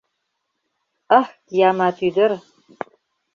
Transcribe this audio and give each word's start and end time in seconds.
Ах, 1.19 1.29
киямат 1.47 1.97
ӱдыр!.. 2.07 2.31